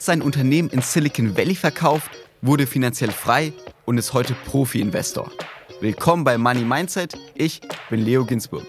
[0.00, 3.52] hat sein Unternehmen in Silicon Valley verkauft, wurde finanziell frei
[3.84, 5.30] und ist heute Profi-Investor.
[5.82, 7.18] Willkommen bei Money Mindset.
[7.34, 7.60] Ich
[7.90, 8.64] bin Leo Ginsburg.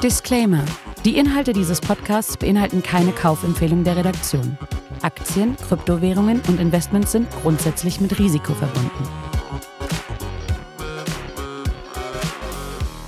[0.00, 0.64] Disclaimer.
[1.04, 4.56] Die Inhalte dieses Podcasts beinhalten keine Kaufempfehlung der Redaktion.
[5.02, 9.23] Aktien, Kryptowährungen und Investments sind grundsätzlich mit Risiko verbunden.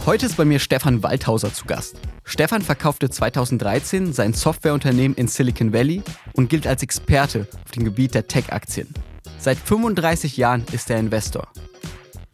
[0.06, 1.96] Heute ist bei mir Stefan Waldhauser zu Gast.
[2.22, 6.00] Stefan verkaufte 2013 sein Softwareunternehmen in Silicon Valley
[6.34, 8.94] und gilt als Experte auf dem Gebiet der Tech-Aktien.
[9.40, 11.48] Seit 35 Jahren ist er Investor.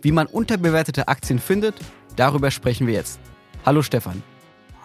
[0.03, 1.75] Wie man unterbewertete Aktien findet,
[2.15, 3.19] darüber sprechen wir jetzt.
[3.65, 4.23] Hallo Stefan.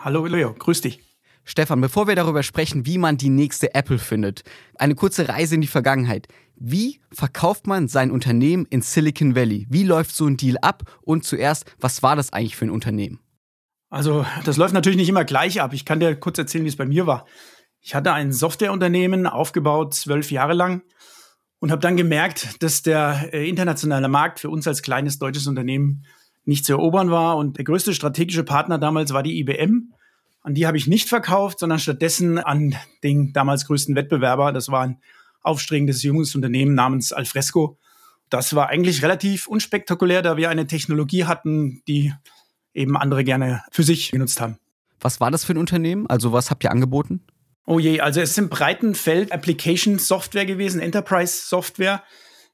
[0.02, 1.02] Hallo Leo, grüß dich.
[1.44, 4.44] Stefan, bevor wir darüber sprechen, wie man die nächste Apple findet,
[4.76, 6.30] eine kurze Reise in die Vergangenheit.
[6.60, 9.68] Wie verkauft man sein Unternehmen in Silicon Valley?
[9.70, 10.84] Wie läuft so ein Deal ab?
[11.02, 13.20] Und zuerst, was war das eigentlich für ein Unternehmen?
[13.90, 15.74] Also, das läuft natürlich nicht immer gleich ab.
[15.74, 17.26] Ich kann dir kurz erzählen, wie es bei mir war.
[17.80, 20.82] Ich hatte ein Softwareunternehmen aufgebaut, zwölf Jahre lang,
[21.60, 26.06] und habe dann gemerkt, dass der äh, internationale Markt für uns als kleines deutsches Unternehmen
[26.44, 27.38] nicht zu erobern war.
[27.38, 29.94] Und der größte strategische Partner damals war die IBM.
[30.42, 34.52] An die habe ich nicht verkauft, sondern stattdessen an den damals größten Wettbewerber.
[34.52, 34.96] Das war
[35.44, 37.78] ein aufstregendes junges Unternehmen namens Alfresco.
[38.30, 42.14] Das war eigentlich relativ unspektakulär, da wir eine Technologie hatten, die
[42.74, 44.58] eben andere gerne für sich genutzt haben.
[45.00, 46.08] Was war das für ein Unternehmen?
[46.08, 47.22] Also was habt ihr angeboten?
[47.66, 52.04] Oh je, also es ist im breiten Feld Application Software gewesen, Enterprise Software.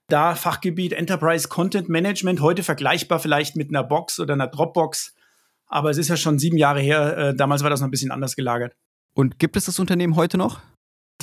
[0.08, 5.14] Da Fachgebiet Enterprise Content Management, heute vergleichbar vielleicht mit einer Box oder einer Dropbox
[5.74, 7.18] aber es ist ja schon sieben Jahre her.
[7.18, 8.76] Äh, damals war das noch ein bisschen anders gelagert.
[9.16, 10.62] Und gibt es das Unternehmen heute noch?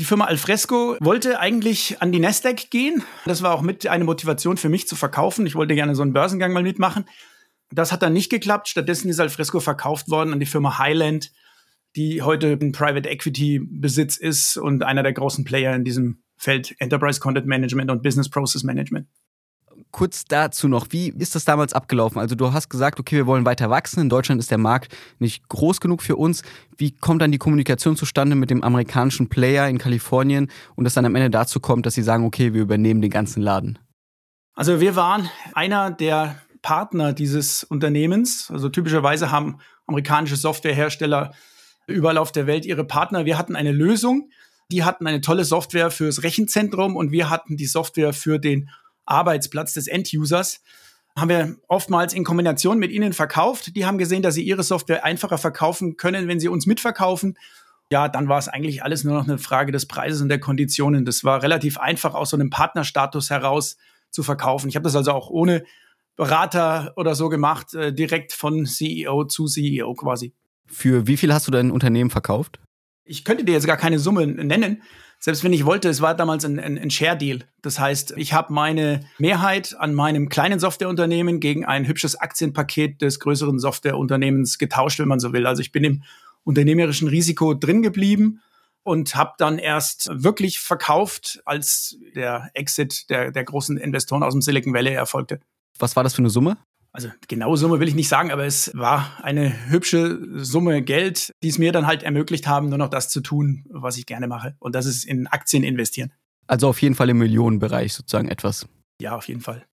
[0.01, 3.05] Die Firma Alfresco wollte eigentlich an die Nasdaq gehen.
[3.27, 5.45] Das war auch mit eine Motivation für mich zu verkaufen.
[5.45, 7.05] Ich wollte gerne so einen Börsengang mal mitmachen.
[7.71, 8.71] Das hat dann nicht geklappt.
[8.71, 11.33] Stattdessen ist Alfresco verkauft worden an die Firma Highland,
[11.97, 16.75] die heute ein Private Equity Besitz ist und einer der großen Player in diesem Feld
[16.79, 19.07] Enterprise Content Management und Business Process Management
[19.91, 22.19] kurz dazu noch, wie ist das damals abgelaufen?
[22.19, 24.01] Also du hast gesagt, okay, wir wollen weiter wachsen.
[24.01, 26.43] In Deutschland ist der Markt nicht groß genug für uns.
[26.77, 31.05] Wie kommt dann die Kommunikation zustande mit dem amerikanischen Player in Kalifornien und das dann
[31.05, 33.79] am Ende dazu kommt, dass sie sagen, okay, wir übernehmen den ganzen Laden?
[34.55, 38.51] Also wir waren einer der Partner dieses Unternehmens.
[38.51, 41.33] Also typischerweise haben amerikanische Softwarehersteller
[41.87, 43.25] überall auf der Welt ihre Partner.
[43.25, 44.31] Wir hatten eine Lösung.
[44.71, 48.71] Die hatten eine tolle Software fürs Rechenzentrum und wir hatten die Software für den
[49.11, 50.63] Arbeitsplatz des End-Users,
[51.17, 53.75] haben wir oftmals in Kombination mit ihnen verkauft.
[53.75, 57.37] Die haben gesehen, dass sie ihre Software einfacher verkaufen können, wenn sie uns mitverkaufen.
[57.93, 61.05] Ja, dann war es eigentlich alles nur noch eine Frage des Preises und der Konditionen.
[61.05, 63.77] Das war relativ einfach aus so einem Partnerstatus heraus
[64.11, 64.69] zu verkaufen.
[64.69, 65.65] Ich habe das also auch ohne
[66.17, 70.35] Berater oder so gemacht, äh, direkt von CEO zu CEO quasi.
[70.67, 72.61] Für wie viel hast du dein Unternehmen verkauft?
[73.05, 74.83] Ich könnte dir jetzt gar keine Summe nennen,
[75.23, 77.41] selbst wenn ich wollte, es war damals ein, ein, ein Share-Deal.
[77.61, 83.21] Das heißt, ich habe meine Mehrheit an meinem kleinen Softwareunternehmen gegen ein hübsches Aktienpaket des
[83.21, 85.47] größeren Softwareunternehmens getauscht, wenn man so will.
[85.47, 86.03] Also ich bin im
[86.43, 88.41] unternehmerischen Risiko drin geblieben
[88.83, 94.41] und habe dann erst wirklich verkauft, als der Exit der, der großen Investoren aus dem
[94.41, 95.41] Silicon Valley erfolgte.
[95.79, 96.57] Was war das für eine Summe?
[96.93, 101.49] Also genaue Summe will ich nicht sagen, aber es war eine hübsche Summe Geld, die
[101.49, 104.57] es mir dann halt ermöglicht haben, nur noch das zu tun, was ich gerne mache.
[104.59, 106.13] Und das ist in Aktien investieren.
[106.47, 108.67] Also auf jeden Fall im Millionenbereich sozusagen etwas.
[109.01, 109.65] Ja, auf jeden Fall.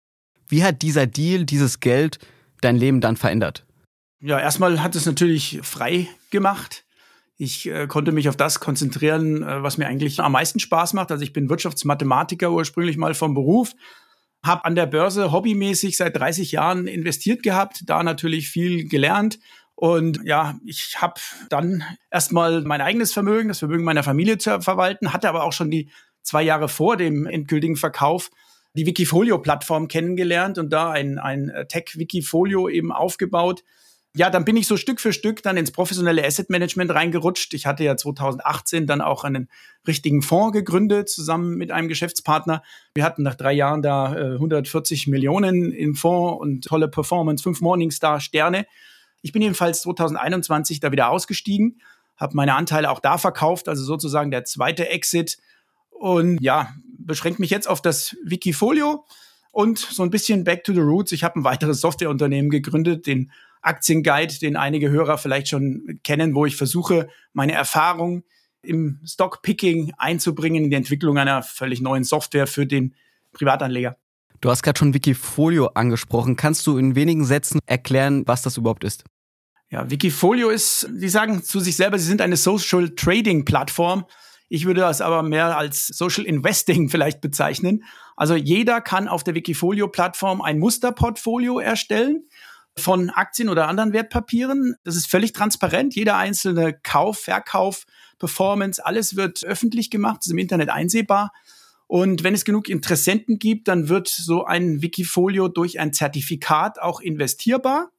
[0.49, 2.19] Wie hat dieser Deal, dieses Geld
[2.61, 3.65] dein Leben dann verändert?
[4.21, 6.85] Ja, erstmal hat es natürlich frei gemacht.
[7.39, 11.11] Ich äh, konnte mich auf das konzentrieren, äh, was mir eigentlich am meisten Spaß macht.
[11.11, 13.73] Also ich bin Wirtschaftsmathematiker ursprünglich mal vom Beruf,
[14.47, 19.39] habe an der Börse hobbymäßig seit 30 Jahren investiert gehabt, da natürlich viel gelernt.
[19.75, 21.21] Und ja, ich habe
[21.51, 25.71] dann erstmal mein eigenes Vermögen, das Vermögen meiner Familie zu verwalten, hatte aber auch schon
[25.71, 25.91] die
[26.23, 28.31] zwei Jahre vor dem endgültigen Verkauf
[28.75, 33.65] die Wikifolio-Plattform kennengelernt und da ein, ein Tech-Wikifolio eben aufgebaut,
[34.17, 37.53] ja, dann bin ich so Stück für Stück dann ins professionelle Asset Management reingerutscht.
[37.53, 39.51] Ich hatte ja 2018 dann auch einen
[39.87, 42.63] richtigen Fonds gegründet, zusammen mit einem Geschäftspartner.
[42.95, 47.61] Wir hatten nach drei Jahren da äh, 140 Millionen im Fonds und tolle Performance, fünf
[47.61, 48.65] Morningstar-Sterne.
[49.21, 51.83] Ich bin jedenfalls 2021 da wieder ausgestiegen,
[52.17, 55.37] habe meine Anteile auch da verkauft, also sozusagen der zweite Exit.
[55.91, 59.05] Und ja, beschränkt mich jetzt auf das Wikifolio
[59.53, 61.13] und so ein bisschen back to the roots.
[61.13, 63.31] Ich habe ein weiteres Softwareunternehmen gegründet, den
[63.63, 68.25] Aktienguide, den einige Hörer vielleicht schon kennen, wo ich versuche, meine Erfahrung
[68.63, 72.95] im Stockpicking einzubringen in die Entwicklung einer völlig neuen Software für den
[73.33, 73.97] Privatanleger.
[74.41, 76.37] Du hast gerade schon Wikifolio angesprochen.
[76.37, 79.05] Kannst du in wenigen Sätzen erklären, was das überhaupt ist?
[79.71, 84.05] Ja, Wikifolio ist, Sie sagen zu sich selber, Sie sind eine Social Trading Plattform.
[84.49, 87.85] Ich würde das aber mehr als Social Investing vielleicht bezeichnen.
[88.17, 92.29] Also jeder kann auf der Wikifolio-Plattform ein Musterportfolio erstellen
[92.79, 94.77] von Aktien oder anderen Wertpapieren.
[94.85, 95.95] Das ist völlig transparent.
[95.95, 97.85] Jeder einzelne Kauf, Verkauf,
[98.19, 101.33] Performance, alles wird öffentlich gemacht, ist im Internet einsehbar.
[101.87, 107.01] Und wenn es genug Interessenten gibt, dann wird so ein Wikifolio durch ein Zertifikat auch
[107.01, 107.91] investierbar.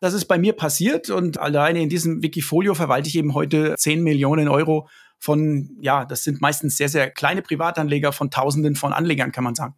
[0.00, 4.02] Das ist bei mir passiert und alleine in diesem Wikifolio verwalte ich eben heute 10
[4.02, 4.88] Millionen Euro
[5.18, 9.54] von, ja, das sind meistens sehr, sehr kleine Privatanleger von Tausenden von Anlegern, kann man
[9.54, 9.76] sagen.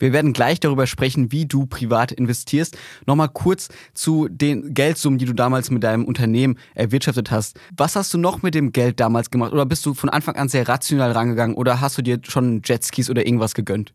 [0.00, 2.76] Wir werden gleich darüber sprechen, wie du privat investierst.
[3.06, 7.60] Nochmal kurz zu den Geldsummen, die du damals mit deinem Unternehmen erwirtschaftet hast.
[7.76, 9.52] Was hast du noch mit dem Geld damals gemacht?
[9.52, 11.54] Oder bist du von Anfang an sehr rational rangegangen?
[11.54, 13.92] Oder hast du dir schon Jetskis oder irgendwas gegönnt?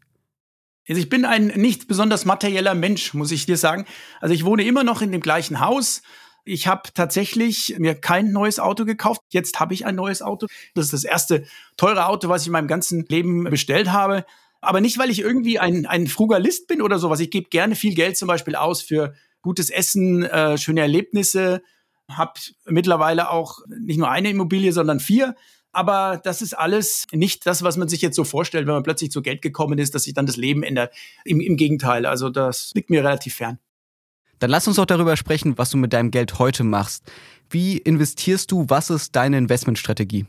[0.87, 3.85] Also ich bin ein nicht besonders materieller Mensch, muss ich dir sagen.
[4.21, 6.03] Also ich wohne immer noch in dem gleichen Haus.
[6.43, 9.21] Ich habe tatsächlich mir kein neues Auto gekauft.
[9.29, 10.45] Jetzt habe ich ein neues Auto.
[10.75, 14.25] Das ist das erste teure Auto, was ich in meinem ganzen Leben bestellt habe.
[14.65, 17.19] Aber nicht, weil ich irgendwie ein, ein Frugalist bin oder sowas.
[17.19, 21.61] Ich gebe gerne viel Geld zum Beispiel aus für gutes Essen, äh, schöne Erlebnisse.
[22.09, 25.35] Hab mittlerweile auch nicht nur eine Immobilie, sondern vier.
[25.71, 29.11] Aber das ist alles nicht das, was man sich jetzt so vorstellt, wenn man plötzlich
[29.11, 30.93] zu Geld gekommen ist, dass sich dann das Leben ändert.
[31.25, 33.59] Im, im Gegenteil, also das liegt mir relativ fern.
[34.39, 37.03] Dann lass uns doch darüber sprechen, was du mit deinem Geld heute machst.
[37.49, 38.65] Wie investierst du?
[38.69, 40.25] Was ist deine Investmentstrategie?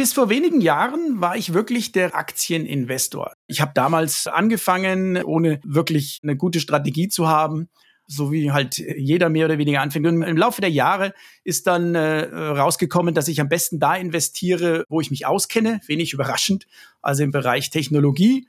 [0.00, 3.34] Bis vor wenigen Jahren war ich wirklich der Aktieninvestor.
[3.46, 7.68] Ich habe damals angefangen, ohne wirklich eine gute Strategie zu haben,
[8.06, 10.06] so wie halt jeder mehr oder weniger anfängt.
[10.06, 11.12] Und im Laufe der Jahre
[11.44, 16.14] ist dann äh, rausgekommen, dass ich am besten da investiere, wo ich mich auskenne, wenig
[16.14, 16.66] überraschend,
[17.02, 18.48] also im Bereich Technologie.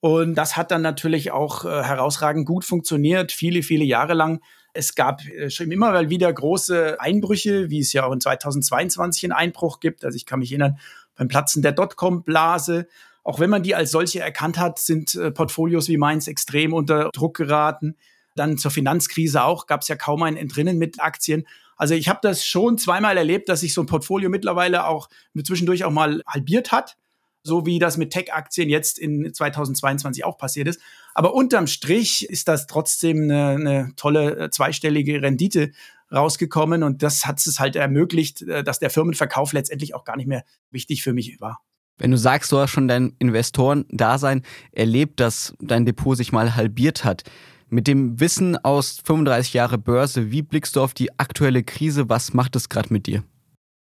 [0.00, 4.42] Und das hat dann natürlich auch äh, herausragend gut funktioniert, viele, viele Jahre lang.
[4.72, 9.24] Es gab äh, schon immer mal wieder große Einbrüche, wie es ja auch in 2022
[9.24, 10.04] einen Einbruch gibt.
[10.04, 10.78] Also ich kann mich erinnern,
[11.16, 12.86] beim Platzen der Dotcom-Blase.
[13.22, 17.10] Auch wenn man die als solche erkannt hat, sind äh, Portfolios wie meins extrem unter
[17.12, 17.96] Druck geraten.
[18.36, 21.46] Dann zur Finanzkrise auch gab es ja kaum ein Entrinnen mit Aktien.
[21.76, 25.08] Also ich habe das schon zweimal erlebt, dass sich so ein Portfolio mittlerweile auch
[25.44, 26.96] zwischendurch auch mal halbiert hat
[27.42, 30.80] so wie das mit Tech-Aktien jetzt in 2022 auch passiert ist.
[31.14, 35.72] Aber unterm Strich ist das trotzdem eine, eine tolle äh, zweistellige Rendite
[36.12, 40.26] rausgekommen und das hat es halt ermöglicht, äh, dass der Firmenverkauf letztendlich auch gar nicht
[40.26, 41.60] mehr wichtig für mich war.
[41.98, 44.42] Wenn du sagst, du hast schon dein Investoren-Dasein
[44.72, 47.24] erlebt, dass dein Depot sich mal halbiert hat,
[47.68, 52.08] mit dem Wissen aus 35 Jahre Börse, wie blickst du auf die aktuelle Krise?
[52.08, 53.22] Was macht es gerade mit dir?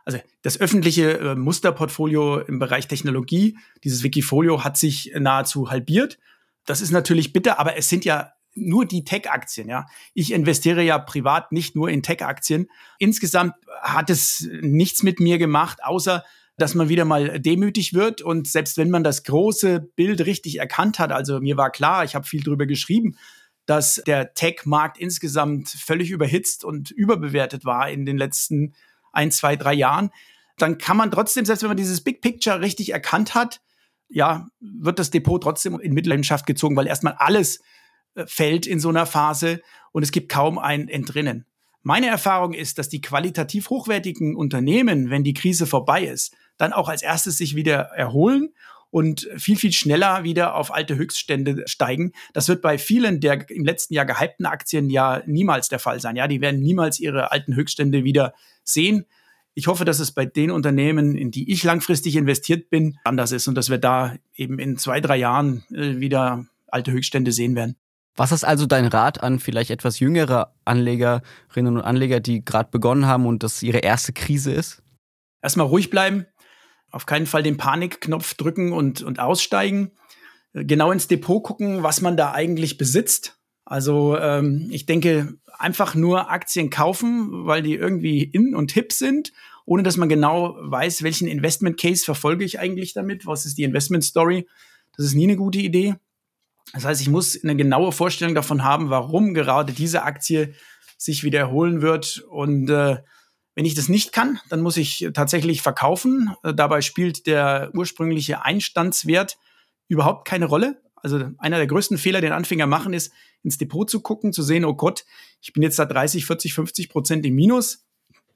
[0.05, 6.19] Also das öffentliche äh, Musterportfolio im Bereich Technologie, dieses Wikifolio, hat sich nahezu halbiert.
[6.67, 9.87] Das ist natürlich bitter, aber es sind ja nur die Tech-Aktien, ja.
[10.13, 12.69] Ich investiere ja privat nicht nur in Tech-Aktien.
[12.99, 16.25] Insgesamt hat es nichts mit mir gemacht, außer
[16.57, 18.23] dass man wieder mal demütig wird.
[18.23, 22.15] Und selbst wenn man das große Bild richtig erkannt hat, also mir war klar, ich
[22.15, 23.17] habe viel drüber geschrieben,
[23.67, 28.75] dass der Tech-Markt insgesamt völlig überhitzt und überbewertet war in den letzten
[29.13, 30.11] ein, zwei, drei Jahren,
[30.59, 33.61] dann kann man trotzdem, selbst wenn man dieses Big Picture richtig erkannt hat,
[34.09, 37.61] ja, wird das Depot trotzdem in Mitleidenschaft gezogen, weil erstmal alles
[38.15, 39.61] äh, fällt in so einer Phase
[39.93, 41.47] und es gibt kaum ein Entrinnen.
[41.83, 46.89] Meine Erfahrung ist, dass die qualitativ hochwertigen Unternehmen, wenn die Krise vorbei ist, dann auch
[46.89, 48.51] als erstes sich wieder erholen
[48.91, 52.13] und viel, viel schneller wieder auf alte Höchststände steigen.
[52.33, 56.17] Das wird bei vielen der im letzten Jahr gehypten Aktien ja niemals der Fall sein.
[56.17, 59.07] Ja, die werden niemals ihre alten Höchststände wieder sehen.
[59.55, 63.49] Ich hoffe, dass es bei den Unternehmen, in die ich langfristig investiert bin, anders ist
[63.49, 67.77] und dass wir da eben in zwei, drei Jahren äh, wieder alte Höchststände sehen werden.
[68.17, 73.07] Was ist also dein Rat an vielleicht etwas jüngere Anlegerinnen und Anleger, die gerade begonnen
[73.07, 74.83] haben und das ihre erste Krise ist?
[75.43, 76.27] Erstmal ruhig bleiben,
[76.91, 79.93] auf keinen Fall den Panikknopf drücken und, und aussteigen.
[80.53, 83.39] Genau ins Depot gucken, was man da eigentlich besitzt.
[83.65, 89.33] Also ähm, ich denke, einfach nur Aktien kaufen, weil die irgendwie in und hip sind,
[89.65, 93.63] ohne dass man genau weiß, welchen Investment Case verfolge ich eigentlich damit, was ist die
[93.63, 94.49] Investment Story.
[94.97, 95.95] Das ist nie eine gute Idee.
[96.73, 100.55] Das heißt, ich muss eine genaue Vorstellung davon haben, warum gerade diese Aktie
[100.97, 102.25] sich wieder erholen wird.
[102.29, 102.99] Und äh,
[103.61, 106.35] wenn ich das nicht kann, dann muss ich tatsächlich verkaufen.
[106.43, 109.37] Äh, dabei spielt der ursprüngliche Einstandswert
[109.87, 110.81] überhaupt keine Rolle.
[110.95, 113.13] Also einer der größten Fehler, den Anfänger machen, ist,
[113.43, 115.05] ins Depot zu gucken, zu sehen, oh Gott,
[115.43, 117.85] ich bin jetzt da 30, 40, 50 Prozent im Minus.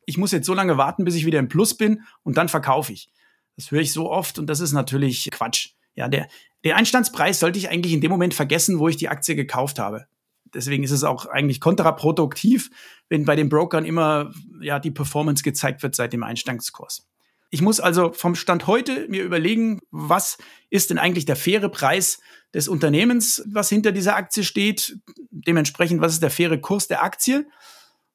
[0.04, 2.92] Ich muss jetzt so lange warten, bis ich wieder im Plus bin und dann verkaufe
[2.92, 3.08] ich.
[3.56, 5.70] Das höre ich so oft und das ist natürlich Quatsch.
[5.94, 6.28] Ja, der,
[6.64, 10.06] der Einstandspreis sollte ich eigentlich in dem Moment vergessen, wo ich die Aktie gekauft habe.
[10.54, 12.70] Deswegen ist es auch eigentlich kontraproduktiv,
[13.08, 17.06] wenn bei den Brokern immer ja die Performance gezeigt wird seit dem Einstangskurs.
[17.50, 20.38] Ich muss also vom Stand heute mir überlegen, was
[20.70, 22.18] ist denn eigentlich der faire Preis
[22.52, 24.98] des Unternehmens, was hinter dieser Aktie steht.
[25.30, 27.46] Dementsprechend, was ist der faire Kurs der Aktie?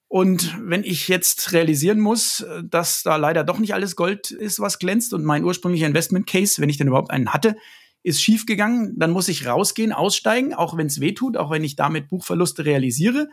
[0.09, 4.79] Und wenn ich jetzt realisieren muss, dass da leider doch nicht alles Gold ist, was
[4.79, 7.55] glänzt und mein ursprünglicher Investment Case, wenn ich denn überhaupt einen hatte,
[8.03, 11.75] ist schiefgegangen, dann muss ich rausgehen, aussteigen, auch wenn es weh tut, auch wenn ich
[11.75, 13.29] damit Buchverluste realisiere.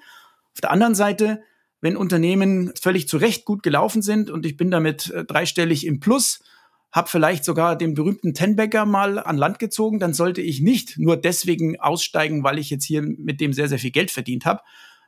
[0.53, 1.43] Auf der anderen Seite,
[1.81, 6.01] wenn Unternehmen völlig zu Recht gut gelaufen sind und ich bin damit äh, dreistellig im
[6.01, 6.41] Plus,
[6.93, 11.17] habe vielleicht sogar den berühmten Tenbagger mal an Land gezogen, dann sollte ich nicht nur
[11.17, 14.63] deswegen aussteigen, weil ich jetzt hier mit dem sehr, sehr viel Geld verdient habe,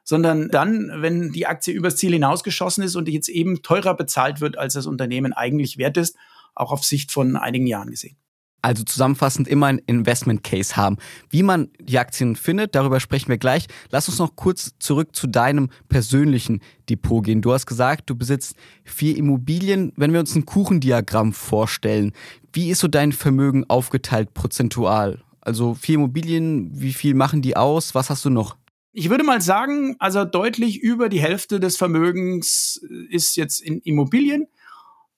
[0.05, 4.59] sondern dann, wenn die Aktie übers Ziel hinausgeschossen ist und jetzt eben teurer bezahlt wird,
[4.59, 6.17] als das Unternehmen eigentlich wert ist,
[6.55, 8.17] auch auf Sicht von einigen Jahren gesehen.
[8.61, 10.97] Also zusammenfassend immer ein Investment Case haben.
[11.31, 13.67] Wie man die Aktien findet, darüber sprechen wir gleich.
[13.91, 16.61] Lass uns noch kurz zurück zu deinem persönlichen
[16.91, 17.41] Depot gehen.
[17.41, 19.93] Du hast gesagt, du besitzt vier Immobilien.
[19.97, 22.13] Wenn wir uns ein Kuchendiagramm vorstellen,
[22.53, 25.23] wie ist so dein Vermögen aufgeteilt prozentual?
[25.41, 27.95] Also vier Immobilien, wie viel machen die aus?
[27.95, 28.57] Was hast du noch?
[28.93, 34.49] Ich würde mal sagen, also deutlich über die Hälfte des Vermögens ist jetzt in Immobilien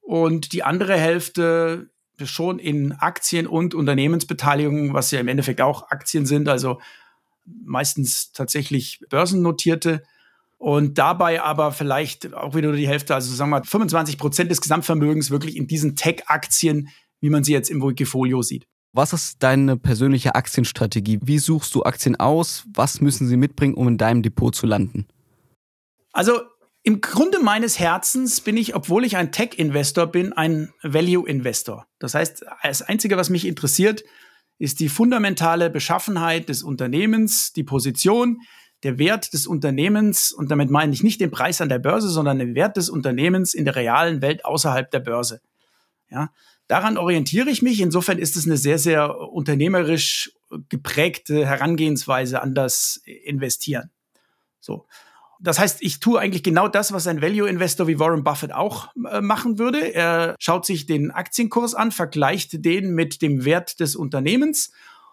[0.03, 1.89] und die andere Hälfte
[2.27, 6.81] schon in Aktien und Unternehmensbeteiligungen, was ja im Endeffekt auch Aktien sind, also
[7.45, 10.03] meistens tatsächlich börsennotierte.
[10.59, 14.61] Und dabei aber vielleicht auch wieder die Hälfte, also sagen wir mal 25 Prozent des
[14.61, 16.89] Gesamtvermögens wirklich in diesen Tech-Aktien,
[17.21, 18.67] wie man sie jetzt im Wikifolio sieht.
[18.93, 21.21] Was ist deine persönliche Aktienstrategie?
[21.23, 22.65] Wie suchst du Aktien aus?
[22.75, 25.07] Was müssen sie mitbringen, um in deinem Depot zu landen?
[26.13, 26.41] Also
[26.83, 31.87] im Grunde meines Herzens bin ich, obwohl ich ein Tech-Investor bin, ein Value-Investor.
[31.99, 34.03] Das heißt, das Einzige, was mich interessiert,
[34.59, 38.41] ist die fundamentale Beschaffenheit des Unternehmens, die Position,
[38.83, 40.33] der Wert des Unternehmens.
[40.33, 43.53] Und damit meine ich nicht den Preis an der Börse, sondern den Wert des Unternehmens
[43.53, 45.43] in der realen Welt außerhalb der Börse.
[46.11, 46.31] Ja,
[46.67, 47.81] daran orientiere ich mich.
[47.81, 50.33] Insofern ist es eine sehr, sehr unternehmerisch
[50.71, 53.91] geprägte Herangehensweise an das Investieren.
[54.61, 54.87] So
[55.43, 59.21] das heißt, ich tue eigentlich genau das, was ein Value-Investor wie Warren Buffett auch äh,
[59.21, 59.95] machen würde.
[59.95, 64.71] Er schaut sich den Aktienkurs an, vergleicht den mit dem Wert des Unternehmens.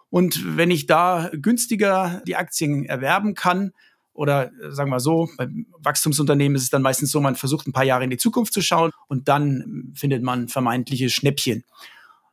[0.10, 3.72] Und wenn ich da günstiger die Aktien erwerben kann,
[4.13, 7.74] oder äh, sagen wir so, beim Wachstumsunternehmen ist es dann meistens so, man versucht ein
[7.74, 11.63] paar Jahre in die Zukunft zu schauen und dann findet man vermeintliche Schnäppchen.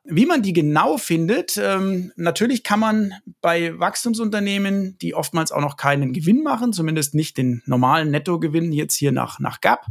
[0.06, 5.78] Wie man die genau findet, ähm, natürlich kann man bei Wachstumsunternehmen, die oftmals auch noch
[5.78, 9.86] keinen Gewinn machen, zumindest nicht den normalen Nettogewinn jetzt hier nach, nach GAP,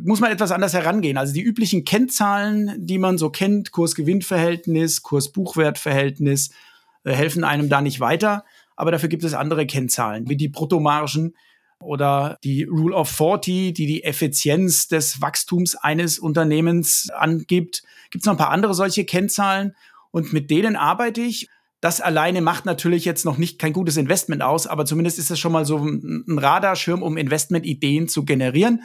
[0.00, 1.18] muss man etwas anders herangehen.
[1.18, 6.50] Also die üblichen Kennzahlen, die man so kennt, Kurs-Gewinn-Verhältnis, Kurs-Buchwert-Verhältnis,
[7.02, 8.44] äh, helfen einem da nicht weiter.
[8.76, 11.34] Aber dafür gibt es andere Kennzahlen, wie die Bruttomargen,
[11.88, 17.82] oder die Rule of 40, die die Effizienz des Wachstums eines Unternehmens angibt.
[18.10, 19.74] Gibt es noch ein paar andere solche Kennzahlen
[20.10, 21.48] und mit denen arbeite ich.
[21.80, 25.38] Das alleine macht natürlich jetzt noch nicht kein gutes Investment aus, aber zumindest ist es
[25.38, 28.82] schon mal so ein Radarschirm, um Investmentideen zu generieren.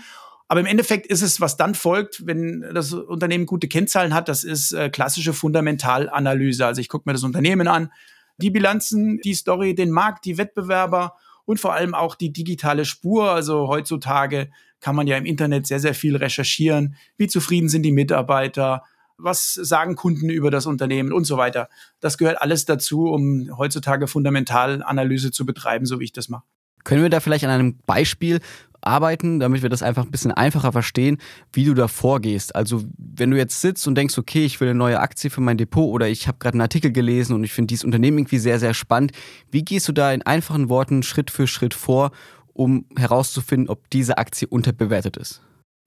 [0.48, 4.46] Aber im Endeffekt ist es, was dann folgt, wenn das Unternehmen gute Kennzahlen hat, das
[4.46, 6.66] ist äh, klassische Fundamentalanalyse.
[6.66, 7.92] Also ich gucke mir das Unternehmen an,
[8.38, 13.32] die Bilanzen, die Story, den Markt, die Wettbewerber und vor allem auch die digitale Spur.
[13.32, 16.96] Also heutzutage kann man ja im Internet sehr, sehr viel recherchieren.
[17.18, 18.84] Wie zufrieden sind die Mitarbeiter?
[19.18, 21.70] Was sagen Kunden über das Unternehmen und so weiter?
[22.00, 26.44] Das gehört alles dazu, um heutzutage Fundamentalanalyse zu betreiben, so wie ich das mache.
[26.84, 28.42] Können wir da vielleicht an einem Beispiel
[28.84, 31.18] arbeiten, damit wir das einfach ein bisschen einfacher verstehen,
[31.52, 32.56] wie du da vorgehst.
[32.56, 35.58] Also wenn du jetzt sitzt und denkst, okay, ich will eine neue Aktie für mein
[35.58, 38.60] Depot oder ich habe gerade einen Artikel gelesen und ich finde dieses Unternehmen irgendwie sehr,
[38.60, 39.12] sehr spannend,
[39.52, 42.12] wie gehst du da in einfachen Worten Schritt für Schritt vor,
[42.54, 45.42] um herauszufinden, ob diese Aktie unterbewertet ist?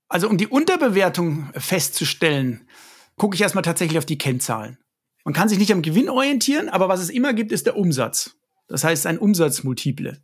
[0.09, 2.69] Also um die Unterbewertung festzustellen,
[3.17, 4.79] gucke ich erstmal tatsächlich auf die Kennzahlen.
[5.25, 8.37] Man kann sich nicht am Gewinn orientieren, aber was es immer gibt, ist der Umsatz.
[8.69, 10.21] Das heißt ein Umsatzmultiple.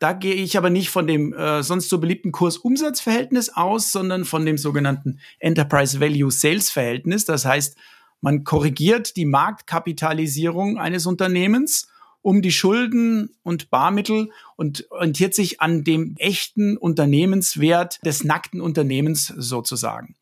[0.00, 4.46] Da gehe ich aber nicht von dem äh, sonst so beliebten Kurs-Umsatz-Verhältnis aus, sondern von
[4.46, 7.26] dem sogenannten Enterprise Value Sales Verhältnis.
[7.26, 7.76] Das heißt,
[8.22, 11.88] man korrigiert die Marktkapitalisierung eines Unternehmens
[12.22, 19.26] um die Schulden und Barmittel und orientiert sich an dem echten Unternehmenswert des nackten Unternehmens
[19.36, 20.16] sozusagen.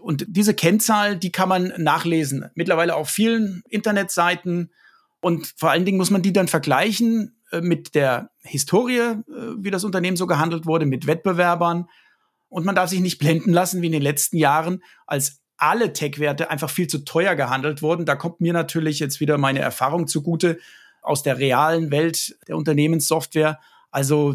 [0.00, 2.50] Und diese Kennzahl, die kann man nachlesen.
[2.54, 4.70] Mittlerweile auf vielen Internetseiten.
[5.20, 9.22] Und vor allen Dingen muss man die dann vergleichen mit der Historie, äh,
[9.58, 11.88] wie das Unternehmen so gehandelt wurde, mit Wettbewerbern.
[12.48, 16.50] Und man darf sich nicht blenden lassen, wie in den letzten Jahren, als alle Tech-Werte
[16.50, 18.06] einfach viel zu teuer gehandelt wurden.
[18.06, 20.58] Da kommt mir natürlich jetzt wieder meine Erfahrung zugute
[21.02, 23.60] aus der realen Welt der Unternehmenssoftware.
[23.90, 24.34] Also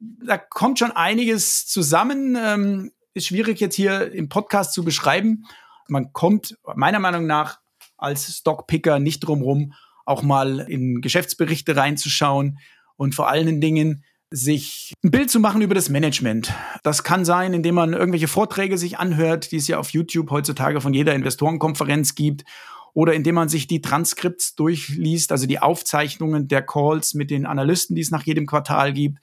[0.00, 2.36] da kommt schon einiges zusammen.
[2.40, 5.44] Ähm, ist schwierig jetzt hier im Podcast zu beschreiben.
[5.88, 7.58] Man kommt meiner Meinung nach
[7.96, 9.74] als Stockpicker nicht drumherum,
[10.10, 12.58] auch mal in Geschäftsberichte reinzuschauen
[12.96, 16.52] und vor allen Dingen sich ein Bild zu machen über das Management.
[16.82, 20.80] Das kann sein, indem man irgendwelche Vorträge sich anhört, die es ja auf YouTube heutzutage
[20.80, 22.44] von jeder Investorenkonferenz gibt,
[22.92, 27.94] oder indem man sich die Transkripts durchliest, also die Aufzeichnungen der Calls mit den Analysten,
[27.94, 29.18] die es nach jedem Quartal gibt.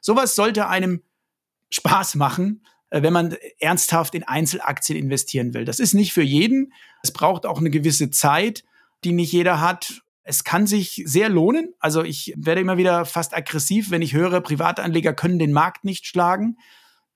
[0.00, 1.02] Sowas sollte einem
[1.70, 5.64] Spaß machen, äh, wenn man ernsthaft in Einzelaktien investieren will.
[5.64, 6.72] Das ist nicht für jeden.
[7.02, 8.64] Es braucht auch eine gewisse Zeit,
[9.04, 10.02] die nicht jeder hat.
[10.22, 11.74] Es kann sich sehr lohnen.
[11.78, 16.06] Also ich werde immer wieder fast aggressiv, wenn ich höre, Privatanleger können den Markt nicht
[16.06, 16.56] schlagen.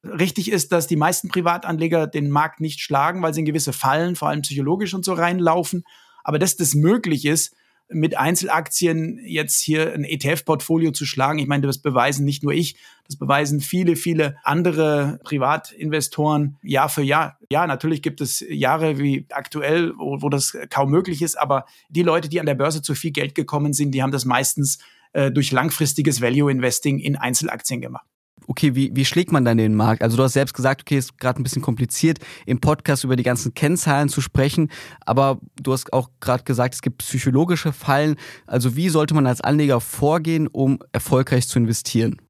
[0.03, 4.17] Richtig ist, dass die meisten Privatanleger den Markt nicht schlagen, weil sie in gewisse Fallen,
[4.17, 5.85] vor allem psychologisch und so reinlaufen.
[6.23, 7.55] Aber dass das möglich ist,
[7.95, 11.39] mit Einzelaktien jetzt hier ein ETF-Portfolio zu schlagen.
[11.39, 17.03] Ich meine, das beweisen nicht nur ich, das beweisen viele, viele andere Privatinvestoren Jahr für
[17.03, 17.39] Jahr.
[17.51, 22.03] Ja, natürlich gibt es Jahre wie aktuell, wo, wo das kaum möglich ist, aber die
[22.03, 24.79] Leute, die an der Börse zu viel Geld gekommen sind, die haben das meistens
[25.13, 28.07] äh, durch langfristiges Value Investing in Einzelaktien gemacht
[28.47, 30.03] okay, wie, wie schlägt man dann den Markt?
[30.03, 33.23] Also du hast selbst gesagt, okay, ist gerade ein bisschen kompliziert, im Podcast über die
[33.23, 34.71] ganzen Kennzahlen zu sprechen,
[35.01, 38.17] aber du hast auch gerade gesagt, es gibt psychologische Fallen.
[38.47, 42.21] Also wie sollte man als Anleger vorgehen, um erfolgreich zu investieren?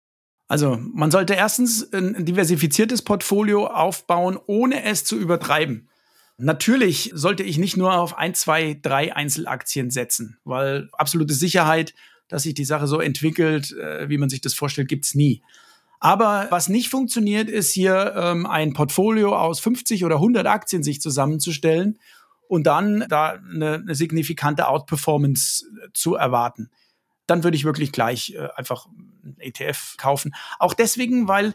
[0.49, 5.88] Also man sollte erstens ein diversifiziertes Portfolio aufbauen, ohne es zu übertreiben.
[6.37, 11.94] Natürlich sollte ich nicht nur auf ein, zwei, drei Einzelaktien setzen, weil absolute Sicherheit,
[12.28, 15.42] dass sich die Sache so entwickelt, äh, wie man sich das vorstellt, gibt's nie.
[16.05, 21.01] Aber was nicht funktioniert, ist hier ähm, ein Portfolio aus 50 oder 100 Aktien sich
[21.01, 21.99] zusammenzustellen
[22.47, 26.69] und dann da eine, eine signifikante Outperformance äh, zu erwarten.
[27.27, 28.85] Dann würde ich wirklich gleich äh, einfach
[29.25, 30.35] ein ETF kaufen.
[30.59, 31.55] Auch deswegen, weil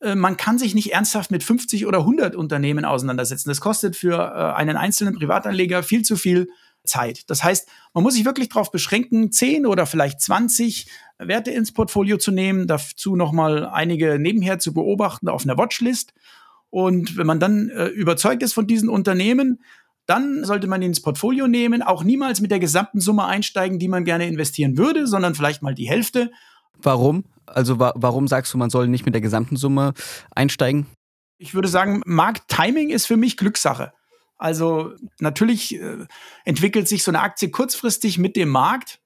[0.00, 3.50] äh, man kann sich nicht ernsthaft mit 50 oder 100 Unternehmen auseinandersetzen.
[3.50, 6.48] Das kostet für äh, einen einzelnen Privatanleger viel zu viel
[6.84, 7.28] Zeit.
[7.28, 10.86] Das heißt, man muss sich wirklich darauf beschränken, 10 oder vielleicht 20
[11.18, 16.12] Werte ins Portfolio zu nehmen, dazu nochmal einige nebenher zu beobachten auf einer Watchlist.
[16.70, 19.60] Und wenn man dann äh, überzeugt ist von diesen Unternehmen,
[20.06, 23.88] dann sollte man ihn ins Portfolio nehmen, auch niemals mit der gesamten Summe einsteigen, die
[23.88, 26.32] man gerne investieren würde, sondern vielleicht mal die Hälfte.
[26.82, 27.24] Warum?
[27.46, 29.92] Also wa warum sagst du, man soll nicht mit der gesamten Summe
[30.34, 30.86] einsteigen?
[31.38, 33.92] Ich würde sagen, Markttiming ist für mich Glückssache.
[34.40, 36.06] Also natürlich äh,
[36.46, 39.00] entwickelt sich so eine Aktie kurzfristig mit dem Markt.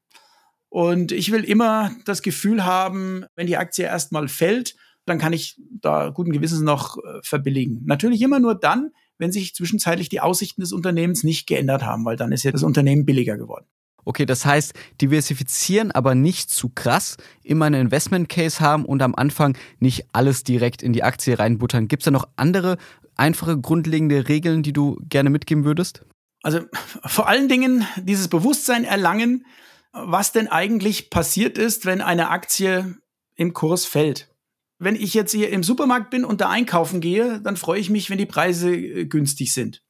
[0.69, 5.61] Und ich will immer das Gefühl haben, wenn die Aktie erstmal fällt, dann kann ich
[5.81, 7.83] da guten Gewissens noch äh, verbilligen.
[7.85, 12.17] Natürlich immer nur dann, wenn sich zwischenzeitlich die Aussichten des Unternehmens nicht geändert haben, weil
[12.17, 13.67] dann ist ja das Unternehmen billiger geworden.
[14.05, 19.15] Okay, das heißt, diversifizieren, aber nicht zu krass, immer einen Investment Case haben und am
[19.15, 21.89] Anfang nicht alles direkt in die Aktie reinbuttern.
[21.89, 22.77] Gibt es da noch andere
[23.17, 26.05] einfache, grundlegende Regeln, die du gerne mitgeben würdest?
[26.43, 26.61] Also
[27.07, 29.47] vor allen Dingen dieses Bewusstsein erlangen,
[29.93, 32.97] was denn eigentlich passiert ist, wenn eine Aktie
[33.37, 34.29] im Kurs fällt.
[34.79, 38.11] Wenn ich jetzt hier im Supermarkt bin und da einkaufen gehe, dann freue ich mich,
[38.11, 39.83] wenn die Preise äh, günstig sind.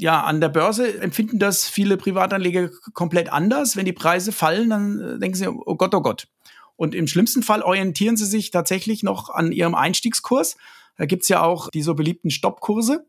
[0.00, 3.76] Ja, an der Börse empfinden das viele Privatanleger komplett anders.
[3.76, 6.28] Wenn die Preise fallen, dann äh, denken sie, oh Gott, oh Gott.
[6.76, 10.56] Und im schlimmsten Fall orientieren sie sich tatsächlich noch an ihrem Einstiegskurs
[11.00, 13.06] da gibt's ja auch die so beliebten Stoppkurse.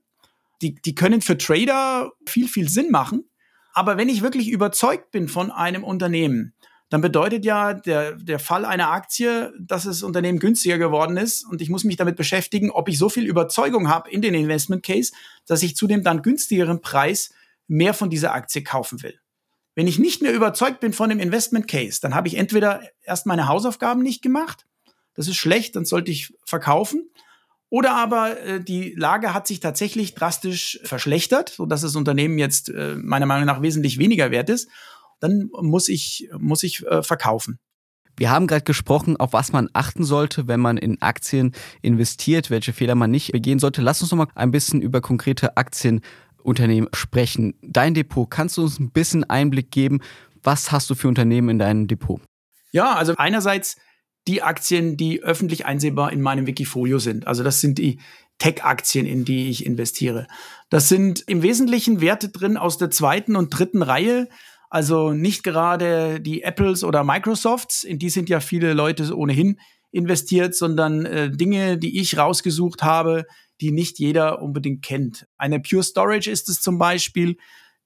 [0.61, 3.29] Die, die können für Trader viel, viel Sinn machen.
[3.73, 6.53] Aber wenn ich wirklich überzeugt bin von einem Unternehmen,
[6.91, 11.61] dann bedeutet ja der, der Fall einer Aktie, dass das Unternehmen günstiger geworden ist und
[11.61, 15.13] ich muss mich damit beschäftigen, ob ich so viel Überzeugung habe in den Investment Case,
[15.47, 17.33] dass ich zu dem dann günstigeren Preis
[17.67, 19.17] mehr von dieser Aktie kaufen will.
[19.73, 23.25] Wenn ich nicht mehr überzeugt bin von dem Investment Case, dann habe ich entweder erst
[23.25, 24.65] meine Hausaufgaben nicht gemacht,
[25.13, 27.09] das ist schlecht, dann sollte ich verkaufen,
[27.69, 32.67] oder aber äh, die Lage hat sich tatsächlich drastisch verschlechtert, so dass das Unternehmen jetzt
[32.67, 34.67] äh, meiner Meinung nach wesentlich weniger wert ist.
[35.21, 37.59] Dann muss ich muss ich äh, verkaufen.
[38.17, 42.73] Wir haben gerade gesprochen, auf was man achten sollte, wenn man in Aktien investiert, welche
[42.73, 43.81] Fehler man nicht begehen sollte.
[43.81, 47.55] Lass uns noch mal ein bisschen über konkrete Aktienunternehmen sprechen.
[47.61, 50.01] Dein Depot, kannst du uns ein bisschen Einblick geben?
[50.43, 52.21] Was hast du für Unternehmen in deinem Depot?
[52.71, 53.77] Ja, also einerseits
[54.27, 57.27] die Aktien, die öffentlich einsehbar in meinem Wikifolio sind.
[57.27, 57.99] Also das sind die
[58.37, 60.27] Tech-Aktien, in die ich investiere.
[60.69, 64.27] Das sind im Wesentlichen Werte drin aus der zweiten und dritten Reihe.
[64.71, 69.59] Also nicht gerade die Apples oder Microsofts, in die sind ja viele Leute ohnehin
[69.91, 73.25] investiert, sondern äh, Dinge, die ich rausgesucht habe,
[73.59, 75.27] die nicht jeder unbedingt kennt.
[75.37, 77.37] Eine Pure Storage ist es zum Beispiel,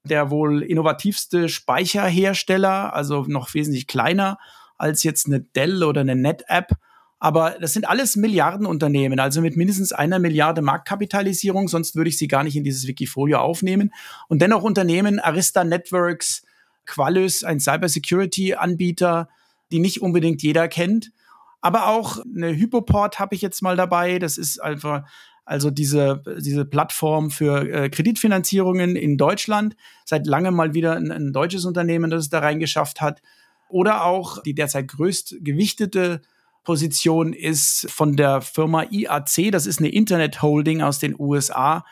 [0.04, 4.38] der wohl innovativste Speicherhersteller, also noch wesentlich kleiner
[4.78, 6.70] als jetzt eine Dell oder eine NetApp.
[7.18, 12.28] Aber das sind alles Milliardenunternehmen, also mit mindestens einer Milliarde Marktkapitalisierung, sonst würde ich sie
[12.28, 13.92] gar nicht in dieses Wikifolio aufnehmen.
[14.28, 16.45] Und dennoch Unternehmen, Arista Networks,
[16.86, 19.28] Qualys, ein Cybersecurity-Anbieter,
[19.70, 21.12] die nicht unbedingt jeder kennt.
[21.60, 24.18] Aber auch eine Hypoport habe ich jetzt mal dabei.
[24.18, 25.04] Das ist einfach
[25.44, 31.32] also diese, diese Plattform für äh, Kreditfinanzierungen in Deutschland, seit langem mal wieder ein, ein
[31.32, 33.22] deutsches Unternehmen, das es da reingeschafft hat.
[33.68, 36.20] Oder auch die derzeit größt gewichtete
[36.64, 41.84] Position ist von der Firma IAC, das ist eine Internet Holding aus den USA,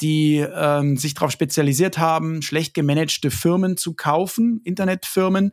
[0.00, 5.52] die ähm, sich darauf spezialisiert haben, schlecht gemanagte Firmen zu kaufen, Internetfirmen,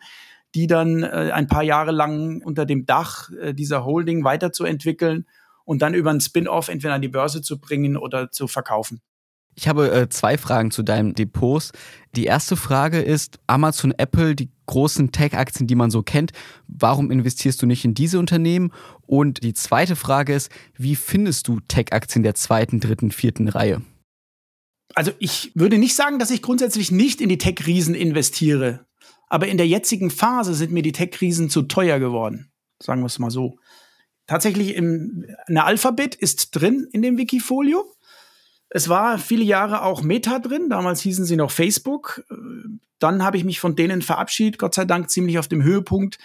[0.55, 5.25] die dann äh, ein paar Jahre lang unter dem Dach äh, dieser Holding weiterzuentwickeln
[5.63, 9.01] und dann über einen Spin-off entweder an die Börse zu bringen oder zu verkaufen.
[9.55, 11.71] Ich habe äh, zwei Fragen zu deinem Depots.
[12.15, 16.31] Die erste Frage ist, Amazon, Apple, die großen Tech-Aktien, die man so kennt,
[16.67, 18.71] warum investierst du nicht in diese Unternehmen?
[19.01, 23.81] Und die zweite Frage ist, wie findest du Tech-Aktien der zweiten, dritten, vierten Reihe?
[24.95, 28.85] Also ich würde nicht sagen, dass ich grundsätzlich nicht in die Tech-Riesen investiere.
[29.27, 32.51] Aber in der jetzigen Phase sind mir die Tech-Riesen zu teuer geworden.
[32.81, 33.57] Sagen wir es mal so
[34.27, 37.85] tatsächlich im, eine Alphabet ist drin in dem Wikifolio.
[38.69, 42.23] Es war viele Jahre auch Meta drin, damals hießen sie noch Facebook.
[42.99, 46.17] Dann habe ich mich von denen verabschiedet, Gott sei Dank ziemlich auf dem Höhepunkt,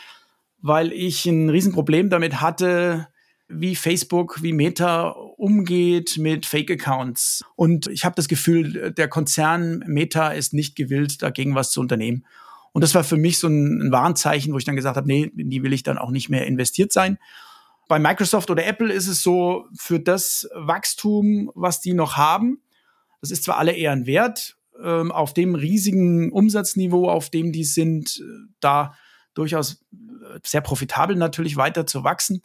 [0.58, 3.08] weil ich ein Riesenproblem damit hatte,
[3.48, 7.44] wie Facebook, wie Meta umgeht mit Fake-Accounts.
[7.54, 12.24] Und ich habe das Gefühl, der Konzern Meta ist nicht gewillt, dagegen was zu unternehmen.
[12.72, 15.48] Und das war für mich so ein, Warnzeichen, wo ich dann gesagt habe, nee, in
[15.48, 17.18] die will ich dann auch nicht mehr investiert sein.
[17.88, 22.60] Bei Microsoft oder Apple ist es so, für das Wachstum, was die noch haben,
[23.20, 27.64] das ist zwar alle eher ein Wert, ähm, auf dem riesigen Umsatzniveau, auf dem die
[27.64, 28.94] sind, äh, da
[29.34, 32.42] durchaus äh, sehr profitabel natürlich weiter zu wachsen.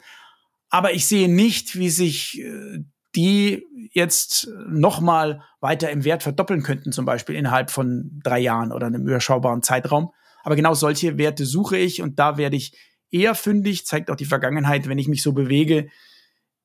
[0.72, 2.82] Aber ich sehe nicht, wie sich äh,
[3.14, 8.86] die jetzt nochmal weiter im Wert verdoppeln könnten, zum Beispiel innerhalb von drei Jahren oder
[8.86, 10.12] einem überschaubaren Zeitraum.
[10.42, 12.74] Aber genau solche Werte suche ich und da werde ich
[13.10, 15.88] eher fündig, zeigt auch die Vergangenheit, wenn ich mich so bewege,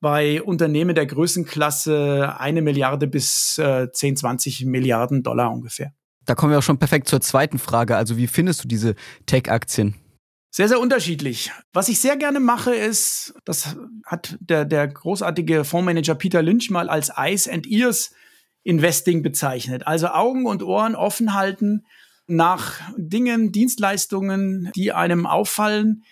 [0.00, 5.92] bei Unternehmen der Größenklasse eine Milliarde bis äh, 10, 20 Milliarden Dollar ungefähr.
[6.24, 7.96] Da kommen wir auch schon perfekt zur zweiten Frage.
[7.96, 8.94] Also wie findest du diese
[9.26, 9.96] Tech-Aktien?
[10.50, 11.52] Sehr, sehr unterschiedlich.
[11.72, 16.88] Was ich sehr gerne mache, ist, das hat der, der großartige Fondsmanager Peter Lynch mal
[16.88, 18.14] als Eyes and Ears
[18.64, 19.86] Investing bezeichnet.
[19.86, 21.84] Also Augen und Ohren offen halten
[22.26, 26.04] nach Dingen, Dienstleistungen, die einem auffallen,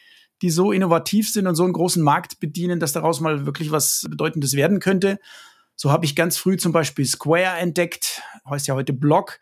[0.42, 4.07] die so innovativ sind und so einen großen Markt bedienen, dass daraus mal wirklich was
[4.09, 5.18] Bedeutendes werden könnte.
[5.77, 9.38] So habe ich ganz früh zum Beispiel Square entdeckt, heißt ja heute Block.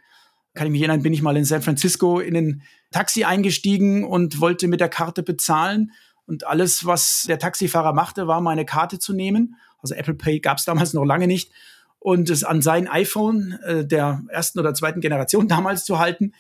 [0.55, 2.63] Kann ich mich erinnern, bin ich mal in San Francisco in ein
[2.95, 5.91] Taxi eingestiegen und wollte mit der Karte bezahlen.
[6.27, 9.57] Und alles, was der Taxifahrer machte, war meine Karte zu nehmen.
[9.83, 11.51] Also Apple Pay gab es damals noch lange nicht.
[11.99, 16.35] Und es an sein iPhone äh, der ersten oder zweiten Generation damals zu halten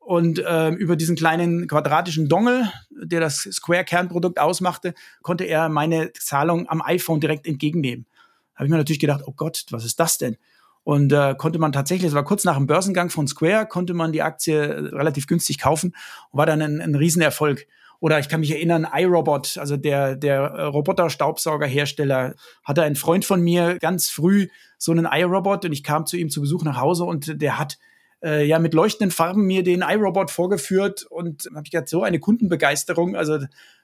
[0.00, 6.68] und äh, über diesen kleinen quadratischen Dongle, der das Square-Kernprodukt ausmachte, konnte er meine Zahlung
[6.68, 8.06] am iPhone direkt entgegennehmen.
[8.54, 10.36] Da habe ich mir natürlich gedacht, oh Gott, was ist das denn?
[10.82, 14.12] Und äh, konnte man tatsächlich, es war kurz nach dem Börsengang von Square, konnte man
[14.12, 15.94] die Aktie äh, relativ günstig kaufen
[16.30, 17.66] und war dann ein, ein Riesenerfolg.
[18.00, 23.42] Oder ich kann mich erinnern, iRobot, also der, der äh, Roboter-Staubsaugerhersteller, hatte ein Freund von
[23.42, 27.04] mir ganz früh so einen iRobot und ich kam zu ihm zu Besuch nach Hause
[27.04, 27.78] und der hat
[28.22, 32.18] äh, ja mit leuchtenden Farben mir den iRobot vorgeführt und habe ich gedacht, so eine
[32.18, 33.16] Kundenbegeisterung.
[33.16, 33.38] Also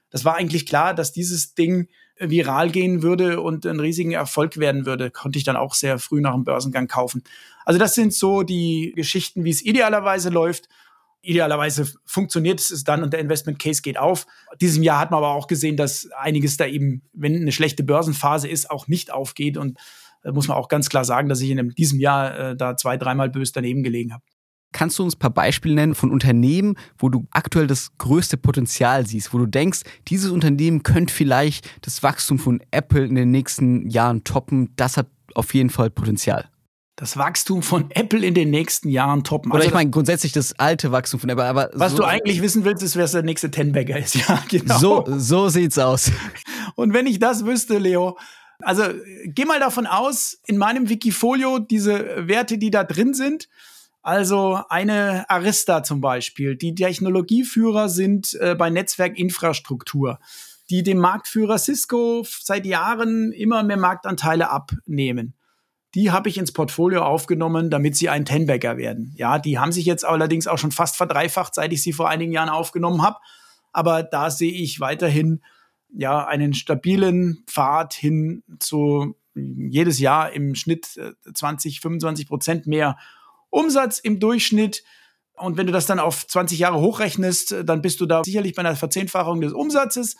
[0.09, 1.87] das war eigentlich klar, dass dieses Ding
[2.19, 5.11] viral gehen würde und einen riesigen Erfolg werden würde.
[5.11, 7.23] Konnte ich dann auch sehr früh nach dem Börsengang kaufen.
[7.65, 10.67] Also das sind so die Geschichten, wie es idealerweise läuft.
[11.21, 14.25] Idealerweise funktioniert es dann und der Investment Case geht auf.
[14.61, 18.47] Diesem Jahr hat man aber auch gesehen, dass einiges da eben, wenn eine schlechte Börsenphase
[18.47, 19.77] ist, auch nicht aufgeht und
[20.23, 22.97] äh, muss man auch ganz klar sagen, dass ich in diesem Jahr äh, da zwei,
[22.97, 24.23] dreimal bös daneben gelegen habe.
[24.73, 29.07] Kannst du uns ein paar Beispiele nennen von Unternehmen, wo du aktuell das größte Potenzial
[29.07, 33.89] siehst, wo du denkst, dieses Unternehmen könnte vielleicht das Wachstum von Apple in den nächsten
[33.89, 34.73] Jahren toppen?
[34.75, 36.49] Das hat auf jeden Fall Potenzial.
[36.97, 39.51] Das Wachstum von Apple in den nächsten Jahren toppen.
[39.51, 41.45] Oder also ich meine grundsätzlich das alte Wachstum von Apple.
[41.45, 44.15] Aber was so du eigentlich wissen willst, ist, wer der nächste Tenbagger ist.
[44.27, 44.77] Ja, genau.
[44.79, 46.11] So, so sieht's aus.
[46.75, 48.17] Und wenn ich das wüsste, Leo,
[48.59, 48.83] also
[49.25, 53.47] geh mal davon aus, in meinem Wikifolio diese Werte, die da drin sind,
[54.07, 60.19] also eine Arista zum Beispiel, die Technologieführer sind äh, bei Netzwerkinfrastruktur,
[60.69, 65.33] die dem Marktführer Cisco seit Jahren immer mehr Marktanteile abnehmen.
[65.93, 69.13] Die habe ich ins Portfolio aufgenommen, damit sie ein Tenbagger werden.
[69.17, 72.31] Ja, die haben sich jetzt allerdings auch schon fast verdreifacht, seit ich sie vor einigen
[72.31, 73.17] Jahren aufgenommen habe.
[73.73, 75.41] Aber da sehe ich weiterhin
[75.89, 80.97] ja einen stabilen Pfad hin zu jedes Jahr im Schnitt
[81.33, 82.95] 20, äh, 25 Prozent mehr
[83.49, 84.83] Umsatz im Durchschnitt.
[85.33, 88.61] Und wenn du das dann auf 20 Jahre hochrechnest, dann bist du da sicherlich bei
[88.61, 90.15] einer Verzehnfachung des Umsatzes.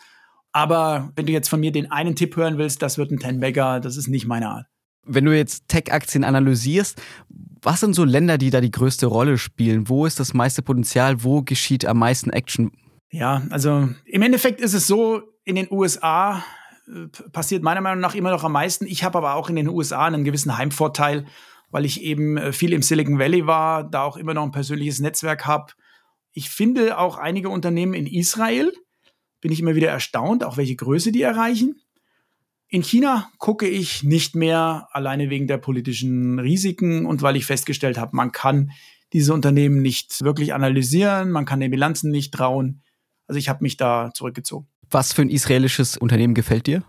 [0.52, 3.80] Aber wenn du jetzt von mir den einen Tipp hören willst, das wird ein Ten-Bagger,
[3.80, 4.66] das ist nicht meine Art.
[5.04, 7.00] Wenn du jetzt Tech-Aktien analysierst,
[7.62, 9.88] was sind so Länder, die da die größte Rolle spielen?
[9.88, 11.22] Wo ist das meiste Potenzial?
[11.24, 12.72] Wo geschieht am meisten Action?
[13.10, 16.44] Ja, also im Endeffekt ist es so, in den USA
[16.86, 18.86] äh, passiert meiner Meinung nach immer noch am meisten.
[18.86, 21.26] Ich habe aber auch in den USA einen gewissen Heimvorteil,
[21.70, 25.00] weil ich eben äh, viel im Silicon Valley war, da auch immer noch ein persönliches
[25.00, 25.72] Netzwerk habe.
[26.32, 28.72] Ich finde auch einige Unternehmen in Israel,
[29.40, 31.80] bin ich immer wieder erstaunt, auch welche Größe die erreichen.
[32.68, 37.96] In China gucke ich nicht mehr alleine wegen der politischen Risiken und weil ich festgestellt
[37.96, 38.72] habe, man kann
[39.14, 42.82] diese Unternehmen nicht wirklich analysieren, man kann den Bilanzen nicht trauen.
[43.26, 44.68] Also ich habe mich da zurückgezogen.
[44.90, 46.82] Was für ein israelisches Unternehmen gefällt dir?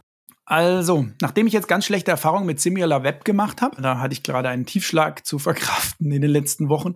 [0.49, 4.23] Also, nachdem ich jetzt ganz schlechte Erfahrungen mit Similar Web gemacht habe, da hatte ich
[4.23, 6.95] gerade einen Tiefschlag zu verkraften in den letzten Wochen,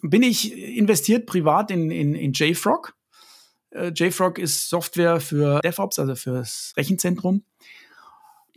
[0.00, 2.94] bin ich investiert privat in, in, in JFrog.
[3.68, 7.44] Äh, JFrog ist Software für DevOps, also fürs Rechenzentrum.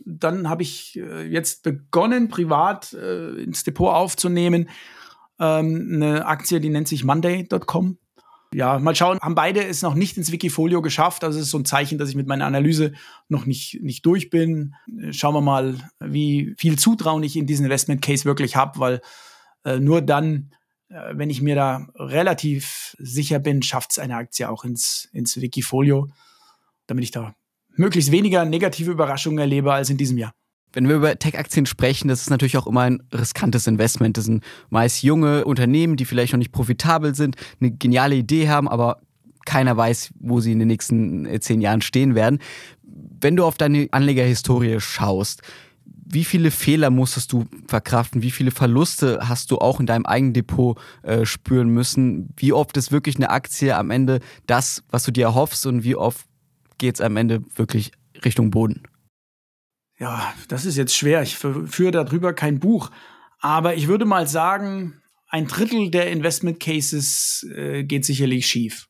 [0.06, 4.70] Dann habe ich äh, jetzt begonnen, privat äh, ins Depot aufzunehmen,
[5.38, 7.98] ähm, eine Aktie, die nennt sich Monday.com
[8.54, 11.24] ja, mal schauen, haben beide es noch nicht ins Wikifolio geschafft.
[11.24, 12.92] Also es ist so ein Zeichen, dass ich mit meiner Analyse
[13.28, 14.74] noch nicht, nicht durch bin.
[15.10, 19.00] Schauen wir mal, wie viel Zutrauen ich in diesen Investment Case wirklich habe, weil
[19.64, 20.52] äh, nur dann,
[20.88, 25.40] äh, wenn ich mir da relativ sicher bin, schafft es eine Aktie auch ins, ins
[25.40, 26.08] Wikifolio,
[26.86, 27.34] damit ich da
[27.76, 30.32] möglichst weniger negative Überraschungen erlebe als in diesem Jahr.
[30.74, 34.18] Wenn wir über Tech-Aktien sprechen, das ist natürlich auch immer ein riskantes Investment.
[34.18, 38.68] Das sind meist junge Unternehmen, die vielleicht noch nicht profitabel sind, eine geniale Idee haben,
[38.68, 38.98] aber
[39.46, 42.40] keiner weiß, wo sie in den nächsten äh, zehn Jahren stehen werden.
[42.82, 45.42] Wenn du auf deine Anlegerhistorie schaust,
[46.06, 48.22] wie viele Fehler musstest du verkraften?
[48.22, 52.28] Wie viele Verluste hast du auch in deinem eigenen Depot äh, spüren müssen?
[52.36, 55.96] Wie oft ist wirklich eine Aktie am Ende das, was du dir erhoffst und wie
[55.96, 56.26] oft
[56.78, 57.92] geht es am Ende wirklich
[58.24, 58.82] Richtung Boden?
[60.04, 61.22] Ja, das ist jetzt schwer.
[61.22, 62.90] Ich führe darüber kein Buch.
[63.40, 68.88] Aber ich würde mal sagen, ein Drittel der Investment Cases äh, geht sicherlich schief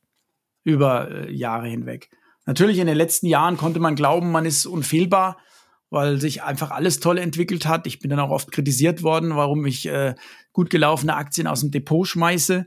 [0.65, 2.11] über äh, Jahre hinweg.
[2.47, 5.39] Natürlich in den letzten Jahren konnte man glauben, man ist unfehlbar,
[5.89, 7.87] weil sich einfach alles toll entwickelt hat.
[7.87, 10.17] Ich bin dann auch oft kritisiert worden, warum ich äh,
[10.53, 12.67] gut gelaufene Aktien aus dem Depot schmeiße.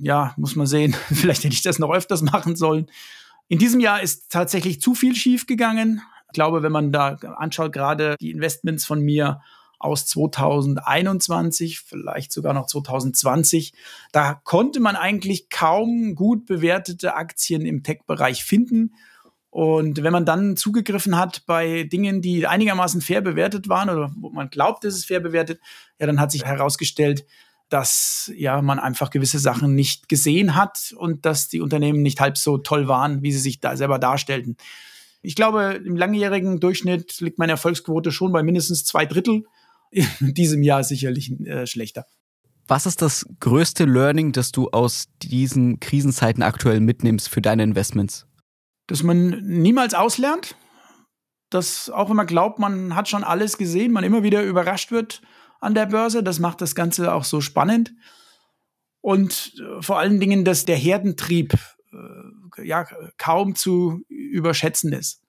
[0.00, 0.96] Ja, muss man sehen.
[1.12, 2.90] Vielleicht hätte ich das noch öfters machen sollen.
[3.46, 6.02] In diesem Jahr ist tatsächlich zu viel schief gegangen.
[6.30, 9.40] Ich glaube, wenn man da anschaut, gerade die Investments von mir
[9.78, 13.72] aus 2021, vielleicht sogar noch 2020,
[14.12, 18.94] da konnte man eigentlich kaum gut bewertete Aktien im Tech-Bereich finden.
[19.50, 24.30] Und wenn man dann zugegriffen hat bei Dingen, die einigermaßen fair bewertet waren oder wo
[24.30, 25.60] man glaubt, es ist fair bewertet,
[25.98, 27.24] ja, dann hat sich herausgestellt,
[27.68, 32.36] dass ja man einfach gewisse Sachen nicht gesehen hat und dass die Unternehmen nicht halb
[32.36, 34.56] so toll waren, wie sie sich da selber darstellten.
[35.20, 39.44] Ich glaube, im langjährigen Durchschnitt liegt meine Erfolgsquote schon bei mindestens zwei Drittel.
[39.90, 42.04] In diesem Jahr sicherlich äh, schlechter.
[42.66, 48.26] Was ist das größte Learning, das du aus diesen Krisenzeiten aktuell mitnimmst für deine Investments?
[48.86, 50.56] Dass man niemals auslernt,
[51.48, 55.22] dass auch wenn man glaubt, man hat schon alles gesehen, man immer wieder überrascht wird
[55.60, 56.22] an der Börse.
[56.22, 57.94] Das macht das Ganze auch so spannend.
[59.00, 61.54] Und äh, vor allen Dingen, dass der Herdentrieb
[62.62, 65.20] ja kaum zu überschätzen ist.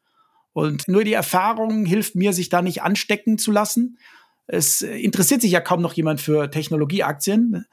[0.53, 3.97] Und nur die Erfahrung hilft mir, sich da nicht anstecken zu lassen.
[4.47, 7.65] Es interessiert sich ja kaum noch jemand für Technologieaktien.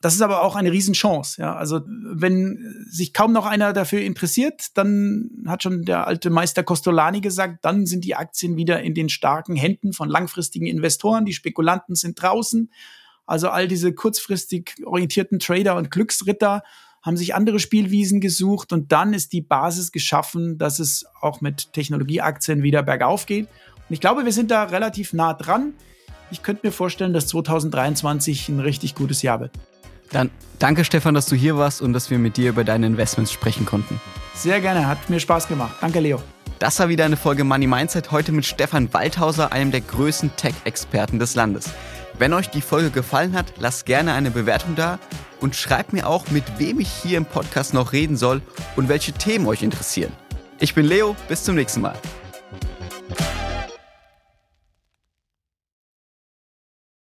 [0.00, 1.42] Das ist aber auch eine Riesenchance.
[1.42, 1.54] Ja?
[1.54, 7.20] Also wenn sich kaum noch einer dafür interessiert, dann hat schon der alte Meister Costolani
[7.20, 11.26] gesagt, dann sind die Aktien wieder in den starken Händen von langfristigen Investoren.
[11.26, 12.72] Die Spekulanten sind draußen.
[13.26, 16.62] Also all diese kurzfristig orientierten Trader und Glücksritter
[17.02, 21.72] haben sich andere Spielwiesen gesucht und dann ist die Basis geschaffen, dass es auch mit
[21.72, 23.46] Technologieaktien wieder bergauf geht.
[23.46, 25.72] Und ich glaube, wir sind da relativ nah dran.
[26.30, 29.52] Ich könnte mir vorstellen, dass 2023 ein richtig gutes Jahr wird.
[30.10, 33.32] Dann danke Stefan, dass du hier warst und dass wir mit dir über deine Investments
[33.32, 34.00] sprechen konnten.
[34.34, 35.76] Sehr gerne, hat mir Spaß gemacht.
[35.80, 36.20] Danke, Leo.
[36.58, 41.18] Das war wieder eine Folge Money Mindset, heute mit Stefan Waldhauser, einem der größten Tech-Experten
[41.18, 41.70] des Landes.
[42.18, 44.98] Wenn euch die Folge gefallen hat, lasst gerne eine Bewertung da
[45.40, 48.42] und schreibt mir auch, mit wem ich hier im Podcast noch reden soll
[48.76, 50.12] und welche Themen euch interessieren.
[50.58, 51.96] Ich bin Leo, bis zum nächsten Mal.